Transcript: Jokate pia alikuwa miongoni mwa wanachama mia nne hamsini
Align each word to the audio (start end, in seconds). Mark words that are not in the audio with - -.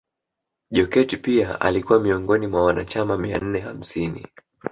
Jokate 0.71 1.17
pia 1.17 1.61
alikuwa 1.61 1.99
miongoni 1.99 2.47
mwa 2.47 2.65
wanachama 2.65 3.17
mia 3.17 3.37
nne 3.39 3.59
hamsini 3.59 4.25